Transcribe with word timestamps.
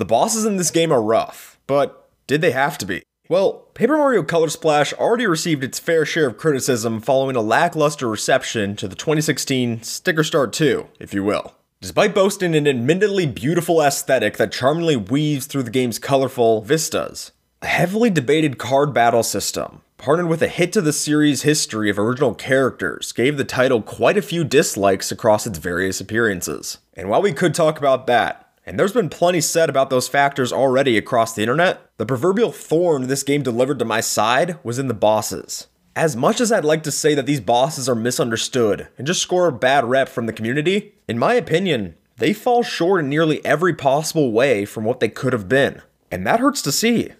The 0.00 0.06
bosses 0.06 0.46
in 0.46 0.56
this 0.56 0.70
game 0.70 0.92
are 0.92 1.02
rough, 1.02 1.58
but 1.66 2.08
did 2.26 2.40
they 2.40 2.52
have 2.52 2.78
to 2.78 2.86
be? 2.86 3.02
Well, 3.28 3.66
Paper 3.74 3.98
Mario 3.98 4.22
Color 4.22 4.48
Splash 4.48 4.94
already 4.94 5.26
received 5.26 5.62
its 5.62 5.78
fair 5.78 6.06
share 6.06 6.26
of 6.26 6.38
criticism 6.38 7.02
following 7.02 7.36
a 7.36 7.42
lackluster 7.42 8.08
reception 8.08 8.76
to 8.76 8.88
the 8.88 8.96
2016 8.96 9.82
Sticker 9.82 10.24
Star 10.24 10.46
2, 10.46 10.88
if 10.98 11.12
you 11.12 11.22
will. 11.22 11.54
Despite 11.82 12.14
boasting 12.14 12.54
an 12.54 12.66
admittedly 12.66 13.26
beautiful 13.26 13.82
aesthetic 13.82 14.38
that 14.38 14.52
charmingly 14.52 14.96
weaves 14.96 15.44
through 15.44 15.64
the 15.64 15.70
game's 15.70 15.98
colorful 15.98 16.62
vistas, 16.62 17.32
a 17.60 17.66
heavily 17.66 18.08
debated 18.08 18.56
card 18.56 18.94
battle 18.94 19.22
system, 19.22 19.82
partnered 19.98 20.28
with 20.28 20.40
a 20.40 20.48
hit 20.48 20.72
to 20.72 20.80
the 20.80 20.94
series' 20.94 21.42
history 21.42 21.90
of 21.90 21.98
original 21.98 22.34
characters, 22.34 23.12
gave 23.12 23.36
the 23.36 23.44
title 23.44 23.82
quite 23.82 24.16
a 24.16 24.22
few 24.22 24.44
dislikes 24.44 25.12
across 25.12 25.46
its 25.46 25.58
various 25.58 26.00
appearances. 26.00 26.78
And 26.94 27.10
while 27.10 27.20
we 27.20 27.34
could 27.34 27.54
talk 27.54 27.76
about 27.76 28.06
that, 28.06 28.39
and 28.66 28.78
there's 28.78 28.92
been 28.92 29.08
plenty 29.08 29.40
said 29.40 29.70
about 29.70 29.90
those 29.90 30.08
factors 30.08 30.52
already 30.52 30.96
across 30.96 31.34
the 31.34 31.42
internet, 31.42 31.90
the 31.96 32.06
proverbial 32.06 32.52
thorn 32.52 33.06
this 33.06 33.22
game 33.22 33.42
delivered 33.42 33.78
to 33.78 33.84
my 33.84 34.00
side 34.00 34.58
was 34.62 34.78
in 34.78 34.88
the 34.88 34.94
bosses. 34.94 35.66
As 35.96 36.14
much 36.14 36.40
as 36.40 36.52
I'd 36.52 36.64
like 36.64 36.82
to 36.84 36.92
say 36.92 37.14
that 37.14 37.26
these 37.26 37.40
bosses 37.40 37.88
are 37.88 37.94
misunderstood 37.94 38.88
and 38.96 39.06
just 39.06 39.22
score 39.22 39.48
a 39.48 39.52
bad 39.52 39.84
rep 39.84 40.08
from 40.08 40.26
the 40.26 40.32
community, 40.32 40.94
in 41.08 41.18
my 41.18 41.34
opinion, 41.34 41.96
they 42.18 42.32
fall 42.32 42.62
short 42.62 43.00
in 43.00 43.08
nearly 43.08 43.44
every 43.44 43.74
possible 43.74 44.30
way 44.30 44.64
from 44.64 44.84
what 44.84 45.00
they 45.00 45.08
could 45.08 45.32
have 45.32 45.48
been. 45.48 45.82
And 46.10 46.26
that 46.26 46.40
hurts 46.40 46.62
to 46.62 46.72
see, 46.72 47.10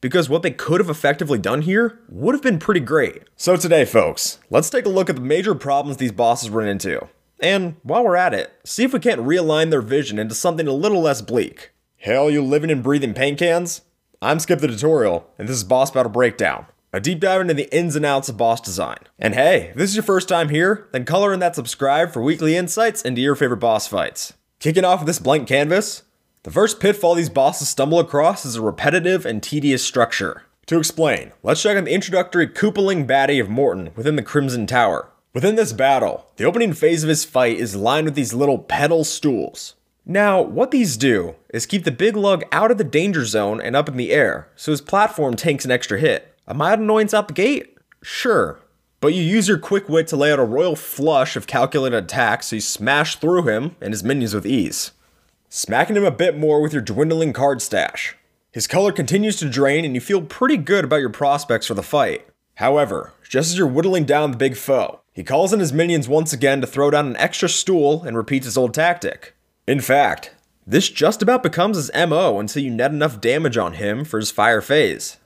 because 0.00 0.28
what 0.28 0.42
they 0.42 0.50
could 0.50 0.80
have 0.80 0.90
effectively 0.90 1.38
done 1.38 1.62
here 1.62 1.98
would 2.08 2.34
have 2.34 2.42
been 2.42 2.58
pretty 2.58 2.80
great. 2.80 3.22
So 3.36 3.56
today, 3.56 3.84
folks, 3.84 4.38
let's 4.48 4.70
take 4.70 4.86
a 4.86 4.90
look 4.90 5.10
at 5.10 5.16
the 5.16 5.22
major 5.22 5.54
problems 5.54 5.96
these 5.96 6.12
bosses 6.12 6.50
run 6.50 6.68
into. 6.68 7.08
And 7.40 7.76
while 7.82 8.04
we're 8.04 8.16
at 8.16 8.34
it, 8.34 8.52
see 8.64 8.84
if 8.84 8.92
we 8.92 9.00
can't 9.00 9.22
realign 9.22 9.70
their 9.70 9.80
vision 9.80 10.18
into 10.18 10.34
something 10.34 10.66
a 10.66 10.72
little 10.72 11.00
less 11.00 11.22
bleak. 11.22 11.70
Hell, 11.96 12.30
you 12.30 12.42
living 12.42 12.70
and 12.70 12.82
breathing 12.82 13.14
paint 13.14 13.38
cans? 13.38 13.82
I'm 14.20 14.38
Skip 14.38 14.60
the 14.60 14.68
Tutorial, 14.68 15.26
and 15.38 15.48
this 15.48 15.56
is 15.56 15.64
Boss 15.64 15.90
Battle 15.90 16.12
Breakdown, 16.12 16.66
a 16.92 17.00
deep 17.00 17.20
dive 17.20 17.40
into 17.40 17.54
the 17.54 17.74
ins 17.74 17.96
and 17.96 18.04
outs 18.04 18.28
of 18.28 18.36
boss 18.36 18.60
design. 18.60 18.98
And 19.18 19.34
hey, 19.34 19.68
if 19.70 19.76
this 19.76 19.88
is 19.88 19.96
your 19.96 20.02
first 20.02 20.28
time 20.28 20.50
here, 20.50 20.88
then 20.92 21.06
color 21.06 21.32
in 21.32 21.40
that 21.40 21.54
subscribe 21.54 22.12
for 22.12 22.22
weekly 22.22 22.56
insights 22.56 23.00
into 23.02 23.22
your 23.22 23.34
favorite 23.34 23.58
boss 23.58 23.86
fights. 23.86 24.34
Kicking 24.58 24.84
off 24.84 25.00
with 25.00 25.06
this 25.06 25.18
blank 25.18 25.48
canvas, 25.48 26.02
the 26.42 26.50
first 26.50 26.80
pitfall 26.80 27.14
these 27.14 27.30
bosses 27.30 27.70
stumble 27.70 27.98
across 27.98 28.44
is 28.44 28.56
a 28.56 28.62
repetitive 28.62 29.24
and 29.24 29.42
tedious 29.42 29.82
structure. 29.82 30.42
To 30.66 30.78
explain, 30.78 31.32
let's 31.42 31.62
check 31.62 31.78
on 31.78 31.84
the 31.84 31.94
introductory 31.94 32.46
Koopaling 32.46 33.06
baddie 33.06 33.40
of 33.40 33.48
Morton 33.48 33.90
within 33.96 34.16
the 34.16 34.22
Crimson 34.22 34.66
Tower. 34.66 35.09
Within 35.32 35.54
this 35.54 35.72
battle, 35.72 36.26
the 36.36 36.44
opening 36.44 36.72
phase 36.72 37.04
of 37.04 37.08
his 37.08 37.24
fight 37.24 37.56
is 37.56 37.76
lined 37.76 38.06
with 38.06 38.16
these 38.16 38.34
little 38.34 38.58
pedal 38.58 39.04
stools. 39.04 39.76
Now, 40.04 40.42
what 40.42 40.72
these 40.72 40.96
do 40.96 41.36
is 41.54 41.66
keep 41.66 41.84
the 41.84 41.92
big 41.92 42.16
lug 42.16 42.42
out 42.50 42.72
of 42.72 42.78
the 42.78 42.84
danger 42.84 43.24
zone 43.24 43.60
and 43.60 43.76
up 43.76 43.88
in 43.88 43.96
the 43.96 44.10
air, 44.10 44.48
so 44.56 44.72
his 44.72 44.80
platform 44.80 45.36
tanks 45.36 45.64
an 45.64 45.70
extra 45.70 46.00
hit. 46.00 46.34
A 46.48 46.54
mild 46.54 46.80
annoyance 46.80 47.12
the 47.12 47.22
gate? 47.32 47.78
Sure. 48.02 48.58
But 49.00 49.14
you 49.14 49.22
use 49.22 49.46
your 49.46 49.58
quick 49.58 49.88
wit 49.88 50.08
to 50.08 50.16
lay 50.16 50.32
out 50.32 50.40
a 50.40 50.44
royal 50.44 50.74
flush 50.74 51.36
of 51.36 51.46
calculated 51.46 51.96
attacks 51.96 52.48
so 52.48 52.56
you 52.56 52.60
smash 52.60 53.14
through 53.14 53.46
him 53.46 53.76
and 53.80 53.92
his 53.92 54.02
minions 54.02 54.34
with 54.34 54.44
ease. 54.44 54.90
Smacking 55.48 55.96
him 55.96 56.04
a 56.04 56.10
bit 56.10 56.36
more 56.36 56.60
with 56.60 56.72
your 56.72 56.82
dwindling 56.82 57.32
card 57.32 57.62
stash. 57.62 58.16
His 58.50 58.66
color 58.66 58.90
continues 58.90 59.36
to 59.36 59.48
drain 59.48 59.84
and 59.84 59.94
you 59.94 60.00
feel 60.00 60.22
pretty 60.22 60.56
good 60.56 60.84
about 60.84 61.00
your 61.00 61.10
prospects 61.10 61.66
for 61.66 61.74
the 61.74 61.84
fight. 61.84 62.26
However, 62.56 63.12
just 63.22 63.52
as 63.52 63.58
you're 63.58 63.68
whittling 63.68 64.04
down 64.04 64.32
the 64.32 64.36
big 64.36 64.56
foe, 64.56 64.99
he 65.12 65.24
calls 65.24 65.52
in 65.52 65.60
his 65.60 65.72
minions 65.72 66.08
once 66.08 66.32
again 66.32 66.60
to 66.60 66.66
throw 66.66 66.90
down 66.90 67.06
an 67.06 67.16
extra 67.16 67.48
stool 67.48 68.04
and 68.04 68.16
repeats 68.16 68.46
his 68.46 68.56
old 68.56 68.74
tactic. 68.74 69.34
In 69.66 69.80
fact, 69.80 70.34
this 70.66 70.88
just 70.88 71.20
about 71.20 71.42
becomes 71.42 71.76
his 71.76 71.90
MO 71.94 72.38
until 72.38 72.62
you 72.62 72.70
net 72.70 72.92
enough 72.92 73.20
damage 73.20 73.56
on 73.56 73.74
him 73.74 74.04
for 74.04 74.18
his 74.18 74.30
fire 74.30 74.60
phase. 74.60 75.18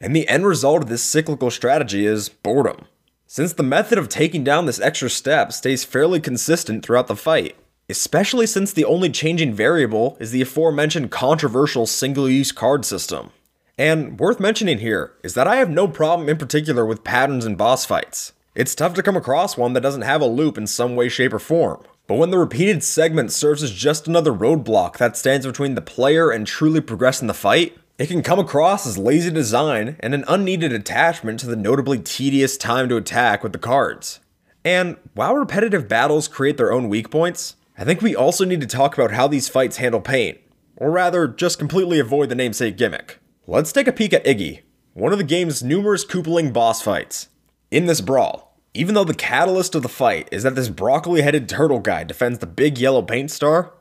And 0.00 0.14
the 0.14 0.28
end 0.28 0.46
result 0.46 0.82
of 0.82 0.88
this 0.88 1.02
cyclical 1.02 1.50
strategy 1.50 2.04
is 2.04 2.28
boredom, 2.28 2.86
since 3.26 3.52
the 3.52 3.62
method 3.62 3.98
of 3.98 4.08
taking 4.08 4.42
down 4.42 4.66
this 4.66 4.80
extra 4.80 5.10
step 5.10 5.52
stays 5.52 5.84
fairly 5.84 6.20
consistent 6.20 6.84
throughout 6.84 7.06
the 7.06 7.16
fight, 7.16 7.56
especially 7.88 8.46
since 8.46 8.72
the 8.72 8.84
only 8.84 9.10
changing 9.10 9.52
variable 9.52 10.16
is 10.18 10.30
the 10.30 10.42
aforementioned 10.42 11.10
controversial 11.10 11.86
single 11.86 12.28
use 12.28 12.52
card 12.52 12.84
system. 12.84 13.30
And 13.76 14.18
worth 14.18 14.40
mentioning 14.40 14.78
here 14.78 15.12
is 15.22 15.34
that 15.34 15.46
I 15.46 15.56
have 15.56 15.70
no 15.70 15.86
problem 15.86 16.28
in 16.28 16.38
particular 16.38 16.84
with 16.84 17.04
patterns 17.04 17.46
in 17.46 17.54
boss 17.54 17.84
fights. 17.84 18.32
It's 18.58 18.74
tough 18.74 18.92
to 18.94 19.04
come 19.04 19.16
across 19.16 19.56
one 19.56 19.74
that 19.74 19.82
doesn't 19.82 20.02
have 20.02 20.20
a 20.20 20.26
loop 20.26 20.58
in 20.58 20.66
some 20.66 20.96
way, 20.96 21.08
shape, 21.08 21.32
or 21.32 21.38
form. 21.38 21.80
But 22.08 22.16
when 22.16 22.30
the 22.30 22.40
repeated 22.40 22.82
segment 22.82 23.30
serves 23.30 23.62
as 23.62 23.70
just 23.70 24.08
another 24.08 24.32
roadblock 24.32 24.96
that 24.96 25.16
stands 25.16 25.46
between 25.46 25.76
the 25.76 25.80
player 25.80 26.32
and 26.32 26.44
truly 26.44 26.80
progressing 26.80 27.28
the 27.28 27.34
fight, 27.34 27.78
it 27.98 28.08
can 28.08 28.20
come 28.20 28.40
across 28.40 28.84
as 28.84 28.98
lazy 28.98 29.30
design 29.30 29.94
and 30.00 30.12
an 30.12 30.24
unneeded 30.26 30.72
attachment 30.72 31.38
to 31.38 31.46
the 31.46 31.54
notably 31.54 32.00
tedious 32.00 32.56
time 32.56 32.88
to 32.88 32.96
attack 32.96 33.44
with 33.44 33.52
the 33.52 33.60
cards. 33.60 34.18
And 34.64 34.96
while 35.14 35.36
repetitive 35.36 35.86
battles 35.86 36.26
create 36.26 36.56
their 36.56 36.72
own 36.72 36.88
weak 36.88 37.12
points, 37.12 37.54
I 37.78 37.84
think 37.84 38.02
we 38.02 38.16
also 38.16 38.44
need 38.44 38.60
to 38.62 38.66
talk 38.66 38.98
about 38.98 39.12
how 39.12 39.28
these 39.28 39.48
fights 39.48 39.76
handle 39.76 40.00
pain, 40.00 40.36
or 40.76 40.90
rather, 40.90 41.28
just 41.28 41.60
completely 41.60 42.00
avoid 42.00 42.28
the 42.28 42.34
namesake 42.34 42.76
gimmick. 42.76 43.20
Let's 43.46 43.70
take 43.70 43.86
a 43.86 43.92
peek 43.92 44.12
at 44.12 44.24
Iggy, 44.24 44.62
one 44.94 45.12
of 45.12 45.18
the 45.18 45.24
game's 45.24 45.62
numerous 45.62 46.04
Koopaling 46.04 46.52
boss 46.52 46.82
fights. 46.82 47.28
In 47.70 47.86
this 47.86 48.00
brawl, 48.00 48.47
even 48.78 48.94
though 48.94 49.02
the 49.02 49.12
catalyst 49.12 49.74
of 49.74 49.82
the 49.82 49.88
fight 49.88 50.28
is 50.30 50.44
that 50.44 50.54
this 50.54 50.68
broccoli 50.68 51.20
headed 51.20 51.48
turtle 51.48 51.80
guy 51.80 52.04
defends 52.04 52.38
the 52.38 52.46
big 52.46 52.78
yellow 52.78 53.02
paint 53.02 53.28
star, 53.28 53.72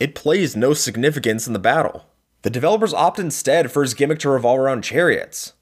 it 0.00 0.16
plays 0.16 0.56
no 0.56 0.74
significance 0.74 1.46
in 1.46 1.52
the 1.52 1.60
battle. 1.60 2.06
The 2.42 2.50
developers 2.50 2.92
opt 2.92 3.20
instead 3.20 3.70
for 3.70 3.82
his 3.82 3.94
gimmick 3.94 4.18
to 4.18 4.30
revolve 4.30 4.58
around 4.58 4.82
chariots, 4.82 5.52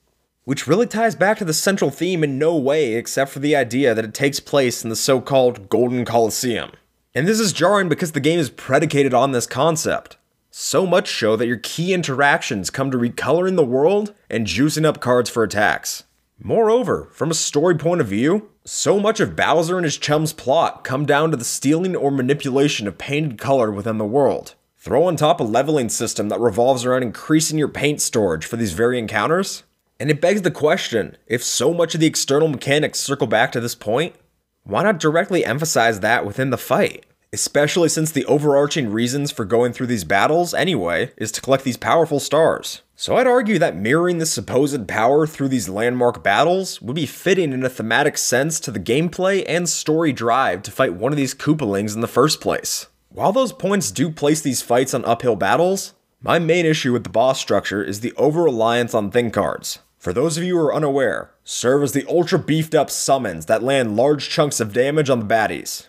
which 0.45 0.67
really 0.67 0.87
ties 0.87 1.15
back 1.15 1.37
to 1.37 1.45
the 1.45 1.53
central 1.53 1.91
theme 1.91 2.25
in 2.25 2.39
no 2.39 2.57
way 2.57 2.95
except 2.95 3.31
for 3.31 3.39
the 3.39 3.55
idea 3.55 3.95
that 3.95 4.07
it 4.07 4.15
takes 4.15 4.41
place 4.41 4.83
in 4.83 4.89
the 4.89 4.97
so 4.97 5.21
called 5.21 5.69
Golden 5.69 6.07
Coliseum. 6.07 6.71
And 7.15 7.29
this 7.29 7.39
is 7.39 7.53
jarring 7.53 7.91
because 7.91 8.13
the 8.13 8.19
game 8.19 8.39
is 8.39 8.49
predicated 8.49 9.13
on 9.13 9.33
this 9.33 9.47
concept. 9.47 10.17
So 10.51 10.87
much 10.87 11.19
so 11.19 11.37
that 11.37 11.47
your 11.47 11.59
key 11.59 11.93
interactions 11.93 12.71
come 12.71 12.91
to 12.93 12.97
recoloring 12.97 13.57
the 13.57 13.63
world 13.63 14.15
and 14.31 14.47
juicing 14.47 14.87
up 14.87 15.03
cards 15.03 15.29
for 15.29 15.43
attacks. 15.43 16.05
Moreover, 16.43 17.11
from 17.13 17.31
a 17.31 17.35
story 17.35 17.75
point 17.75 18.01
of 18.01 18.07
view, 18.07 18.50
so 18.73 19.01
much 19.01 19.19
of 19.19 19.35
Bowser 19.35 19.79
and 19.79 19.85
his 19.85 19.99
chum's 19.99 20.33
plot 20.33 20.85
come 20.85 21.05
down 21.05 21.33
to 21.33 21.37
the 21.37 21.45
stealing 21.45 21.97
or 21.97 22.09
manipulation 22.09 22.87
of 22.87 22.99
painted 22.99 23.37
color 23.37 23.69
within 23.69 23.99
the 23.99 24.05
world. 24.05 24.55
Throw 24.79 25.07
on 25.07 25.17
top 25.17 25.41
a 25.41 25.43
leveling 25.43 25.89
system 25.89 26.29
that 26.29 26.39
revolves 26.39 26.85
around 26.85 27.03
increasing 27.03 27.59
your 27.59 27.67
paint 27.67 28.01
storage 28.01 28.47
for 28.47 28.55
these 28.55 28.73
very 28.73 28.97
encounters, 28.97 29.65
and 29.99 30.09
it 30.09 30.21
begs 30.21 30.43
the 30.43 30.53
question 30.53 31.17
if 31.27 31.43
so 31.43 31.75
much 31.75 31.97
of 31.97 32.01
the 32.01 32.07
external 32.07 32.47
mechanics 32.47 33.01
circle 33.01 33.27
back 33.27 33.51
to 33.51 33.61
this 33.61 33.75
point, 33.75 34.15
why 34.63 34.85
not 34.85 35.01
directly 35.01 35.45
emphasize 35.45 35.99
that 35.99 36.25
within 36.25 36.51
the 36.51 36.57
fight? 36.57 37.05
Especially 37.33 37.89
since 37.89 38.11
the 38.11 38.25
overarching 38.25 38.91
reasons 38.91 39.31
for 39.31 39.45
going 39.45 39.73
through 39.73 39.87
these 39.87 40.03
battles, 40.03 40.53
anyway, 40.53 41.13
is 41.17 41.31
to 41.31 41.41
collect 41.41 41.63
these 41.63 41.77
powerful 41.77 42.19
stars. 42.19 42.83
So 42.97 43.17
I'd 43.17 43.29
argue 43.29 43.57
that 43.61 43.77
mirroring 43.77 44.19
the 44.19 44.27
supposed 44.27 44.89
power 44.89 45.29
through 45.29 45.49
these 45.49 45.69
landmark 45.69 46.25
battles 46.25 46.83
would 46.83 46.97
be 46.97 47.07
fitting 47.07 47.53
in 47.53 47.65
a 47.65 47.69
thematic 47.69 48.19
sense 48.19 48.59
to 48.61 48.73
the 48.73 48.81
gameplay 48.81 49.45
and 49.47 49.69
story 49.69 50.13
drive 50.13 50.65
to 50.65 50.73
fight 50.73 50.95
one 50.95 51.13
of 51.13 51.17
these 51.17 51.33
Koopalings 51.33 51.95
in 51.95 52.01
the 52.01 52.09
first 52.09 52.41
place. 52.41 52.89
While 53.11 53.33
those 53.33 53.53
points 53.53 53.93
do 53.93 54.11
place 54.11 54.41
these 54.41 54.61
fights 54.61 54.93
on 54.93 55.05
uphill 55.05 55.37
battles, 55.37 55.95
my 56.21 56.41
main 56.41 56.67
issue 56.67 56.93
with 56.93 57.05
the 57.05 57.11
boss 57.11 57.41
structure 57.41 57.83
is 57.83 58.01
the 58.01 58.13
over-reliance 58.17 58.93
on 58.93 59.13
thing 59.13 59.31
cards. 59.31 59.79
For 59.99 60.13
those 60.13 60.37
of 60.37 60.43
you 60.43 60.57
who 60.57 60.65
are 60.65 60.75
unaware, 60.75 61.31
serve 61.45 61.85
as 61.85 61.93
the 61.93 62.07
ultra 62.09 62.41
beefed 62.41 62.75
up 62.75 62.91
summons 62.91 63.47
that 63.47 63.63
land 63.63 63.97
large 63.97 64.31
chunks 64.31 64.59
of 64.59 64.73
damage 64.73 65.09
on 65.09 65.21
the 65.21 65.27
baddies. 65.27 65.87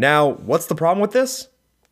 Now, 0.00 0.30
what's 0.30 0.64
the 0.64 0.74
problem 0.74 1.02
with 1.02 1.12
this? 1.12 1.48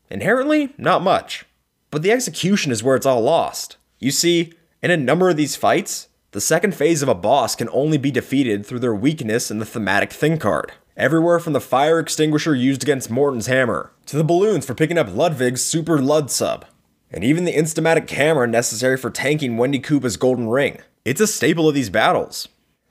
Inherently, 0.08 0.72
not 0.78 1.02
much. 1.02 1.44
But 1.90 2.00
the 2.00 2.10
execution 2.10 2.72
is 2.72 2.82
where 2.82 2.96
it's 2.96 3.04
all 3.04 3.20
lost. 3.20 3.76
You 3.98 4.12
see, 4.12 4.54
in 4.82 4.90
a 4.90 4.96
number 4.96 5.28
of 5.28 5.36
these 5.36 5.56
fights, 5.56 6.08
the 6.30 6.40
second 6.40 6.74
phase 6.74 7.02
of 7.02 7.10
a 7.10 7.14
boss 7.14 7.54
can 7.54 7.68
only 7.70 7.98
be 7.98 8.10
defeated 8.10 8.64
through 8.64 8.78
their 8.78 8.94
weakness 8.94 9.50
in 9.50 9.58
the 9.58 9.66
thematic 9.66 10.10
thing 10.10 10.38
card. 10.38 10.72
Everywhere 10.96 11.38
from 11.38 11.52
the 11.52 11.60
fire 11.60 11.98
extinguisher 11.98 12.54
used 12.54 12.82
against 12.82 13.10
Morton's 13.10 13.46
hammer, 13.46 13.92
to 14.06 14.16
the 14.16 14.24
balloons 14.24 14.64
for 14.64 14.72
picking 14.74 14.96
up 14.96 15.14
Ludwig's 15.14 15.60
super 15.60 15.98
Lud 15.98 16.30
sub, 16.30 16.64
and 17.10 17.22
even 17.22 17.44
the 17.44 17.54
instamatic 17.54 18.06
camera 18.06 18.46
necessary 18.46 18.96
for 18.96 19.10
tanking 19.10 19.58
Wendy 19.58 19.80
Koopa's 19.80 20.16
golden 20.16 20.48
ring. 20.48 20.78
It's 21.04 21.20
a 21.20 21.26
staple 21.26 21.68
of 21.68 21.74
these 21.74 21.90
battles. 21.90 22.48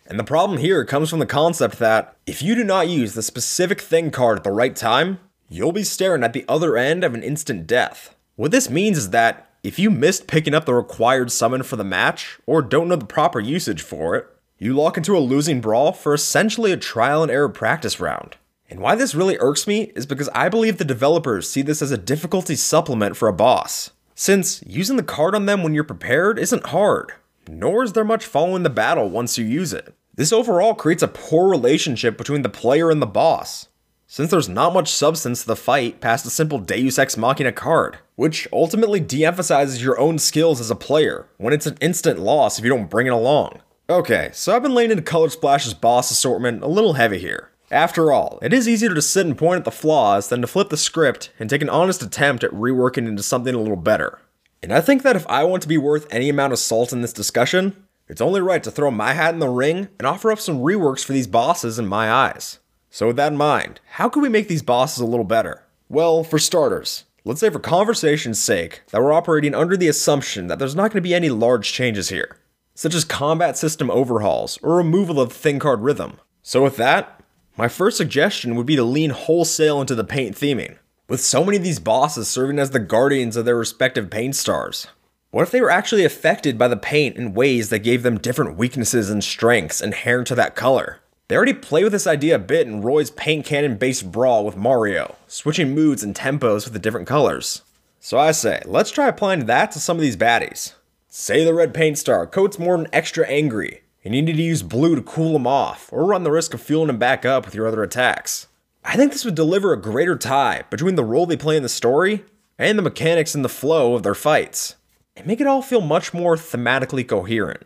And 0.09 0.17
the 0.17 0.23
problem 0.23 0.59
here 0.59 0.85
comes 0.85 1.09
from 1.09 1.19
the 1.19 1.25
concept 1.25 1.79
that 1.79 2.15
if 2.25 2.41
you 2.41 2.55
do 2.55 2.63
not 2.63 2.87
use 2.87 3.13
the 3.13 3.21
specific 3.21 3.81
thing 3.81 4.09
card 4.09 4.37
at 4.37 4.43
the 4.45 4.51
right 4.51 4.75
time, 4.75 5.19
you'll 5.49 5.73
be 5.73 5.83
staring 5.83 6.23
at 6.23 6.31
the 6.31 6.45
other 6.47 6.77
end 6.77 7.03
of 7.03 7.13
an 7.13 7.23
instant 7.23 7.67
death. 7.67 8.15
What 8.37 8.51
this 8.51 8.69
means 8.69 8.97
is 8.97 9.09
that 9.09 9.49
if 9.63 9.77
you 9.77 9.89
missed 9.91 10.27
picking 10.27 10.53
up 10.53 10.65
the 10.65 10.73
required 10.73 11.29
summon 11.31 11.61
for 11.61 11.75
the 11.75 11.83
match, 11.83 12.39
or 12.45 12.61
don't 12.61 12.87
know 12.87 12.95
the 12.95 13.05
proper 13.05 13.41
usage 13.41 13.81
for 13.81 14.15
it, 14.15 14.27
you 14.57 14.73
lock 14.73 14.95
into 14.95 15.17
a 15.17 15.19
losing 15.19 15.59
brawl 15.59 15.91
for 15.91 16.13
essentially 16.13 16.71
a 16.71 16.77
trial 16.77 17.21
and 17.21 17.31
error 17.31 17.49
practice 17.49 17.99
round. 17.99 18.37
And 18.69 18.79
why 18.79 18.95
this 18.95 19.13
really 19.13 19.37
irks 19.39 19.67
me 19.67 19.91
is 19.95 20.05
because 20.05 20.29
I 20.29 20.47
believe 20.47 20.77
the 20.77 20.85
developers 20.85 21.49
see 21.49 21.61
this 21.61 21.81
as 21.81 21.91
a 21.91 21.97
difficulty 21.97 22.55
supplement 22.55 23.17
for 23.17 23.27
a 23.27 23.33
boss. 23.33 23.91
since 24.19 24.63
using 24.65 24.97
the 24.97 25.03
card 25.03 25.35
on 25.35 25.45
them 25.45 25.61
when 25.61 25.75
you're 25.75 25.83
prepared 25.83 26.39
isn't 26.39 26.65
hard, 26.67 27.13
nor 27.47 27.83
is 27.83 27.93
there 27.93 28.03
much 28.03 28.25
following 28.25 28.63
the 28.63 28.69
battle 28.69 29.07
once 29.07 29.37
you 29.37 29.45
use 29.45 29.71
it. 29.71 29.93
This 30.17 30.33
overall 30.33 30.73
creates 30.73 31.03
a 31.03 31.07
poor 31.07 31.47
relationship 31.47 32.17
between 32.17 32.41
the 32.41 32.49
player 32.49 32.89
and 32.89 32.99
the 32.99 33.05
boss, 33.05 33.67
since 34.07 34.31
there's 34.31 34.49
not 34.49 34.73
much 34.73 34.91
substance 34.91 35.41
to 35.41 35.47
the 35.47 35.55
fight 35.55 36.01
past 36.01 36.25
a 36.25 36.31
simple 36.31 36.57
Deus 36.57 36.97
Ex 36.97 37.15
Machina 37.15 37.51
card, 37.51 37.99
which 38.15 38.47
ultimately 38.51 38.99
de 38.99 39.23
emphasizes 39.23 39.83
your 39.83 39.99
own 39.99 40.17
skills 40.17 40.59
as 40.59 40.71
a 40.71 40.75
player 40.75 41.27
when 41.37 41.53
it's 41.53 41.67
an 41.67 41.77
instant 41.81 42.17
loss 42.17 42.57
if 42.57 42.65
you 42.65 42.71
don't 42.71 42.89
bring 42.89 43.05
it 43.05 43.13
along. 43.13 43.61
Okay, 43.91 44.31
so 44.33 44.55
I've 44.55 44.63
been 44.63 44.73
laying 44.73 44.89
into 44.89 45.03
Color 45.03 45.29
Splash's 45.29 45.75
boss 45.75 46.09
assortment 46.09 46.63
a 46.63 46.67
little 46.67 46.93
heavy 46.93 47.19
here. 47.19 47.51
After 47.69 48.11
all, 48.11 48.39
it 48.41 48.53
is 48.53 48.67
easier 48.67 48.95
to 48.95 49.01
sit 49.03 49.27
and 49.27 49.37
point 49.37 49.59
at 49.59 49.65
the 49.65 49.71
flaws 49.71 50.29
than 50.29 50.41
to 50.41 50.47
flip 50.47 50.69
the 50.69 50.77
script 50.77 51.31
and 51.37 51.47
take 51.47 51.61
an 51.61 51.69
honest 51.69 52.01
attempt 52.01 52.43
at 52.43 52.49
reworking 52.49 53.07
into 53.07 53.21
something 53.21 53.53
a 53.53 53.59
little 53.59 53.75
better. 53.75 54.19
And 54.63 54.73
I 54.73 54.81
think 54.81 55.03
that 55.03 55.15
if 55.15 55.27
I 55.27 55.43
want 55.43 55.61
to 55.61 55.69
be 55.69 55.77
worth 55.77 56.07
any 56.09 56.27
amount 56.27 56.53
of 56.53 56.59
salt 56.59 56.91
in 56.91 57.03
this 57.03 57.13
discussion, 57.13 57.86
it's 58.07 58.21
only 58.21 58.41
right 58.41 58.63
to 58.63 58.71
throw 58.71 58.89
my 58.89 59.13
hat 59.13 59.33
in 59.33 59.39
the 59.39 59.49
ring 59.49 59.89
and 59.99 60.07
offer 60.07 60.31
up 60.31 60.39
some 60.39 60.59
reworks 60.59 61.03
for 61.03 61.13
these 61.13 61.27
bosses 61.27 61.77
in 61.77 61.87
my 61.87 62.11
eyes. 62.11 62.59
So, 62.89 63.07
with 63.07 63.17
that 63.17 63.33
in 63.33 63.37
mind, 63.37 63.81
how 63.91 64.07
can 64.09 64.21
we 64.21 64.29
make 64.29 64.47
these 64.47 64.61
bosses 64.61 64.99
a 64.99 65.05
little 65.05 65.25
better? 65.25 65.63
Well, 65.89 66.23
for 66.23 66.39
starters, 66.39 67.03
let's 67.25 67.41
say 67.41 67.49
for 67.49 67.59
conversation's 67.59 68.39
sake 68.39 68.81
that 68.91 69.01
we're 69.01 69.13
operating 69.13 69.53
under 69.53 69.75
the 69.75 69.89
assumption 69.89 70.47
that 70.47 70.57
there's 70.57 70.75
not 70.75 70.91
going 70.91 71.01
to 71.03 71.07
be 71.07 71.13
any 71.13 71.29
large 71.29 71.73
changes 71.73 72.09
here, 72.09 72.37
such 72.75 72.95
as 72.95 73.03
combat 73.03 73.57
system 73.57 73.91
overhauls 73.91 74.57
or 74.63 74.77
removal 74.77 75.19
of 75.19 75.29
the 75.29 75.35
thing 75.35 75.59
card 75.59 75.81
rhythm. 75.81 76.19
So, 76.41 76.63
with 76.63 76.77
that, 76.77 77.21
my 77.57 77.67
first 77.67 77.97
suggestion 77.97 78.55
would 78.55 78.65
be 78.65 78.75
to 78.77 78.83
lean 78.83 79.09
wholesale 79.09 79.81
into 79.81 79.95
the 79.95 80.03
paint 80.03 80.35
theming, 80.35 80.77
with 81.09 81.19
so 81.19 81.43
many 81.43 81.57
of 81.57 81.63
these 81.63 81.79
bosses 81.79 82.27
serving 82.27 82.59
as 82.59 82.71
the 82.71 82.79
guardians 82.79 83.35
of 83.35 83.45
their 83.45 83.57
respective 83.57 84.09
paint 84.09 84.35
stars. 84.35 84.87
What 85.29 85.43
if 85.43 85.51
they 85.51 85.59
were 85.59 85.69
actually 85.69 86.05
affected 86.05 86.57
by 86.57 86.69
the 86.69 86.77
paint 86.77 87.17
in 87.17 87.33
ways 87.33 87.69
that 87.69 87.79
gave 87.79 88.01
them 88.01 88.17
different 88.17 88.57
weaknesses 88.57 89.09
and 89.09 89.21
strengths 89.21 89.81
inherent 89.81 90.27
to 90.27 90.35
that 90.35 90.55
color? 90.55 90.99
They 91.27 91.35
already 91.35 91.53
play 91.53 91.83
with 91.83 91.91
this 91.91 92.07
idea 92.07 92.35
a 92.35 92.39
bit 92.39 92.65
in 92.65 92.81
Roy's 92.81 93.11
paint 93.11 93.45
cannon 93.45 93.75
based 93.75 94.09
brawl 94.09 94.45
with 94.45 94.55
Mario, 94.55 95.17
switching 95.27 95.75
moods 95.75 96.01
and 96.01 96.15
tempos 96.15 96.63
with 96.63 96.71
the 96.71 96.79
different 96.79 97.07
colors. 97.07 97.63
So 97.99 98.17
I 98.17 98.31
say, 98.31 98.61
let's 98.63 98.89
try 98.89 99.09
applying 99.09 99.47
that 99.47 99.73
to 99.73 99.81
some 99.81 99.97
of 99.97 100.01
these 100.01 100.15
baddies. 100.15 100.75
Say 101.09 101.43
the 101.43 101.53
red 101.53 101.73
paint 101.73 101.97
star 101.97 102.25
coats 102.25 102.57
Morton 102.57 102.87
extra 102.93 103.27
angry, 103.27 103.81
and 104.05 104.15
you 104.15 104.21
need 104.21 104.37
to 104.37 104.41
use 104.41 104.63
blue 104.63 104.95
to 104.95 105.01
cool 105.01 105.33
them 105.33 105.45
off, 105.45 105.91
or 105.91 106.05
run 106.05 106.23
the 106.23 106.31
risk 106.31 106.53
of 106.53 106.61
fueling 106.61 106.87
them 106.87 106.99
back 106.99 107.25
up 107.25 107.43
with 107.43 107.53
your 107.53 107.67
other 107.67 107.83
attacks. 107.83 108.47
I 108.85 108.95
think 108.95 109.11
this 109.11 109.25
would 109.25 109.35
deliver 109.35 109.73
a 109.73 109.81
greater 109.81 110.15
tie 110.15 110.63
between 110.69 110.95
the 110.95 111.03
role 111.03 111.25
they 111.25 111.35
play 111.35 111.57
in 111.57 111.63
the 111.63 111.69
story 111.69 112.23
and 112.57 112.79
the 112.79 112.83
mechanics 112.83 113.35
and 113.35 113.43
the 113.43 113.49
flow 113.49 113.93
of 113.93 114.03
their 114.03 114.15
fights, 114.15 114.76
and 115.17 115.27
make 115.27 115.41
it 115.41 115.47
all 115.47 115.61
feel 115.61 115.81
much 115.81 116.13
more 116.13 116.35
thematically 116.35 117.05
coherent. 117.05 117.63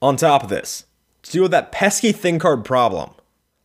On 0.00 0.16
top 0.16 0.42
of 0.42 0.48
this, 0.48 0.86
to 1.22 1.32
deal 1.32 1.42
with 1.42 1.50
that 1.50 1.72
pesky 1.72 2.12
thing 2.12 2.38
card 2.38 2.64
problem, 2.64 3.10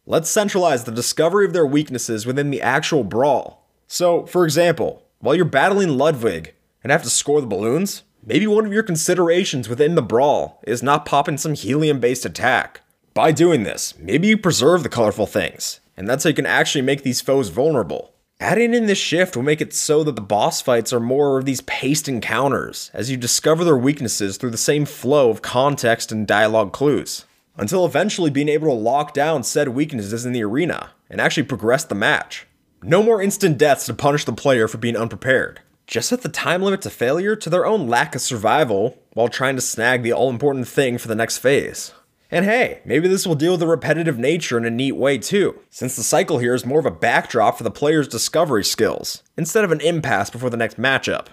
let's 0.06 0.30
centralize 0.30 0.84
the 0.84 0.92
discovery 0.92 1.45
of 1.45 1.54
their 1.54 1.66
weaknesses 1.66 2.25
within 2.25 2.51
the 2.51 2.62
actual 2.62 3.04
brawl. 3.04 3.66
So, 3.88 4.25
for 4.25 4.44
example, 4.44 5.04
while 5.19 5.36
you're 5.36 5.45
battling 5.45 5.98
Ludwig 5.98 6.54
and 6.84 6.92
have 6.92 7.04
to 7.04 7.10
score 7.10 7.39
the 7.39 7.48
balloons, 7.48 8.04
Maybe 8.28 8.45
one 8.45 8.66
of 8.66 8.74
your 8.74 8.84
considerations 8.84 9.69
within 9.69 9.95
the 9.95 10.01
brawl 10.01 10.62
is 10.68 10.83
not 10.83 11.06
popping 11.06 11.38
some 11.38 11.54
helium 11.54 12.01
based 12.01 12.25
attack. 12.25 12.81
By 13.13 13.31
doing 13.31 13.63
this, 13.63 13.98
maybe 13.98 14.28
you 14.28 14.38
preserve 14.38 14.83
the 14.83 14.90
colorful 14.90 15.25
things, 15.25 15.80
and 15.95 16.10
that's 16.10 16.25
how 16.25 16.31
you 16.31 16.36
can 16.36 16.45
actually 16.45 16.81
make 16.81 17.04
these 17.04 17.22
foes 17.22 17.48
vulnerable. 17.48 18.12
Adding 18.39 18.74
in 18.74 18.86
this 18.86 18.98
shift 18.98 19.36
will 19.36 19.44
make 19.44 19.62
it 19.62 19.74
so 19.74 20.04
that 20.04 20.16
the 20.16 20.22
boss 20.22 20.62
fights 20.62 20.94
are 20.94 21.00
more 21.00 21.39
of 21.39 21.45
these 21.45 21.62
paced 21.62 22.07
encounters, 22.07 22.92
as 22.94 23.10
you 23.10 23.18
discover 23.18 23.63
their 23.63 23.78
weaknesses 23.78 24.38
through 24.38 24.51
the 24.51 24.57
same 24.57 24.86
flow 24.86 25.30
of 25.30 25.42
context 25.42 26.12
and 26.12 26.28
dialogue 26.28 26.72
clues, 26.72 27.25
until 27.56 27.86
eventually 27.86 28.30
being 28.30 28.50
able 28.50 28.68
to 28.68 28.74
lock 28.74 29.13
down 29.13 29.44
said 29.44 29.69
weaknesses 29.69 30.25
in 30.25 30.34
the 30.34 30.44
arena 30.44 30.92
and 31.10 31.19
actually 31.19 31.44
progress 31.44 31.84
the 31.84 31.95
match. 31.95 32.45
No 32.84 33.01
more 33.01 33.22
instant 33.22 33.57
deaths 33.57 33.88
to 33.88 33.94
punish 33.94 34.25
the 34.25 34.34
player 34.34 34.68
for 34.68 34.78
being 34.78 34.95
unprepared 34.95 35.62
just 35.88 36.10
set 36.10 36.22
the 36.22 36.30
time 36.30 36.62
limit 36.62 36.81
to 36.81 36.90
failure 36.90 37.36
to 37.36 37.50
their 37.50 37.66
own 37.66 37.88
lack 37.88 38.13
of 38.13 38.22
survival 38.22 39.00
while 39.13 39.30
trying 39.30 39.56
to 39.56 39.62
snag 39.62 40.04
the 40.04 40.12
all 40.12 40.30
important 40.30 40.68
thing 40.68 40.98
for 40.98 41.07
the 41.07 41.16
next 41.16 41.38
phase. 41.38 41.94
And 42.29 42.44
hey, 42.44 42.81
maybe 42.83 43.07
this 43.07 43.25
will 43.25 43.35
deal 43.35 43.51
with 43.53 43.62
the 43.62 43.68
repetitive 43.68 44.18
nature 44.18 44.57
in 44.57 44.65
a 44.65 44.69
neat 44.69 44.94
way 44.94 45.18
too, 45.18 45.59
since 45.69 45.95
the 45.95 46.03
cycle 46.03 46.39
here 46.39 46.53
is 46.53 46.65
more 46.65 46.79
of 46.79 46.85
a 46.85 46.91
backdrop 46.91 47.57
for 47.57 47.63
the 47.63 47.71
player's 47.71 48.07
discovery 48.07 48.65
skills, 48.65 49.24
instead 49.38 49.63
of 49.63 49.71
an 49.71 49.81
impasse 49.81 50.29
before 50.29 50.50
the 50.50 50.57
next 50.57 50.77
matchup. 50.77 51.27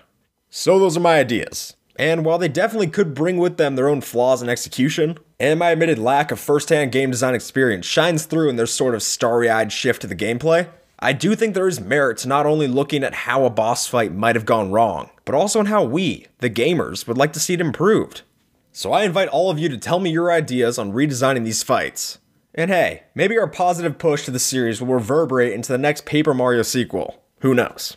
So 0.51 0.79
those 0.79 0.97
are 0.97 1.01
my 1.01 1.19
ideas. 1.19 1.75
And 1.97 2.25
while 2.25 2.39
they 2.39 2.49
definitely 2.49 2.89
could 2.89 3.15
bring 3.15 3.39
with 3.39 3.57
them 3.57 3.77
their 3.77 3.89
own 3.89 4.01
flaws 4.01 4.43
in 4.43 4.49
execution, 4.49 5.19
and 5.41 5.59
my 5.59 5.71
admitted 5.71 5.99
lack 5.99 6.31
of 6.31 6.41
first 6.41 6.69
hand 6.69 6.93
game 6.93 7.11
design 7.11 7.35
experience 7.35 7.87
shines 7.87 8.25
through 8.25 8.49
in 8.49 8.57
their 8.57 8.67
sort 8.67 8.95
of 8.95 9.03
starry 9.03 9.51
eyed 9.51 9.73
shift 9.73 10.03
to 10.03 10.07
the 10.07 10.17
gameplay, 10.17 10.69
I 11.01 11.13
do 11.13 11.35
think 11.35 11.55
there 11.55 11.69
is 11.69 11.81
merit 11.81 12.19
to 12.19 12.29
not 12.29 12.47
only 12.47 12.67
looking 12.67 13.03
at 13.05 13.15
how 13.15 13.45
a 13.45 13.51
boss 13.51 13.87
fight 13.87 14.13
might 14.13 14.37
have 14.37 14.47
gone 14.47 14.71
wrong, 14.71 15.11
but 15.25 15.35
also 15.35 15.61
in 15.61 15.67
how 15.67 15.83
we, 15.85 16.27
the 16.39 16.49
gamers, 16.49 17.07
would 17.07 17.19
like 17.19 17.33
to 17.35 17.41
see 17.41 17.55
it 17.55 17.61
improved. 17.61 18.23
So 18.77 18.93
I 18.93 19.05
invite 19.05 19.29
all 19.29 19.53
of 19.53 19.59
you 19.61 19.69
to 19.69 19.79
tell 19.79 20.01
me 20.01 20.11
your 20.11 20.33
ideas 20.33 20.81
on 20.81 20.93
redesigning 20.93 21.45
these 21.45 21.63
fights. 21.63 22.19
And 22.57 22.73
hey, 22.73 23.05
maybe 23.15 23.39
our 23.39 23.47
positive 23.47 23.99
push 23.99 24.25
to 24.25 24.33
the 24.33 24.41
series 24.41 24.81
will 24.83 24.95
reverberate 24.95 25.53
into 25.53 25.71
the 25.71 25.79
next 25.79 26.07
Paper 26.07 26.35
Mario 26.35 26.63
sequel. 26.63 27.23
Who 27.43 27.55
knows? 27.55 27.97